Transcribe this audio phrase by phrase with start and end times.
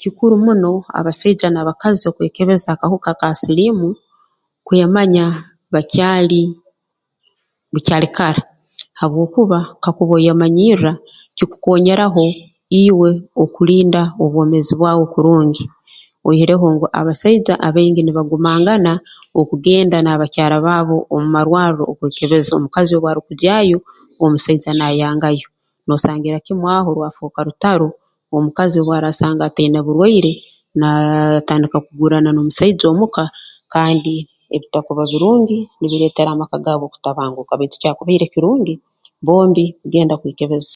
[0.00, 3.88] Kikuru muno abasaija n'abakazi okwekebeza akahuka ka siliimu
[4.66, 5.24] kwemanya
[5.72, 6.42] bakyali
[7.72, 8.42] bukyali kara
[8.98, 10.92] habwokuba kakuba oyemanyirra
[11.36, 12.22] kikukonyeeraho
[12.84, 13.10] iwe
[13.42, 15.64] okulinda obwomeezi bwawe kurungi
[16.26, 18.92] oihireho ngu abasaija abaingi nibagumangana
[19.40, 23.78] okugenda n'abakyara baabo omu marwarro okwekebeza omukazi obu arukugyayo
[24.22, 25.46] omusaija naayangayo
[25.86, 27.88] noosangira kimu aho rwafooka rutaro
[28.36, 30.32] omukazi obu araasanga ataina burwaire
[30.78, 33.22] naaatandika kuguurana n'omusaija omuka
[33.74, 34.14] kandi
[34.54, 38.74] ebitakuba birungi nibireetera amaka gaabo kutabanguka baitu kyakubaire kirungi
[39.26, 40.70] bombi kugenda kwekebeza